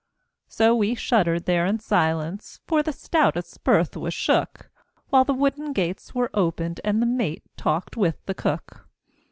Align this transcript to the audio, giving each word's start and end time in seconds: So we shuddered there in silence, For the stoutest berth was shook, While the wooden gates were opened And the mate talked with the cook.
So 0.47 0.75
we 0.75 0.95
shuddered 0.95 1.45
there 1.45 1.63
in 1.67 1.77
silence, 1.77 2.59
For 2.65 2.81
the 2.81 2.91
stoutest 2.91 3.63
berth 3.63 3.95
was 3.95 4.15
shook, 4.15 4.71
While 5.09 5.25
the 5.25 5.33
wooden 5.35 5.73
gates 5.73 6.15
were 6.15 6.31
opened 6.33 6.81
And 6.83 7.03
the 7.03 7.05
mate 7.05 7.43
talked 7.55 7.95
with 7.95 8.25
the 8.25 8.33
cook. 8.33 8.87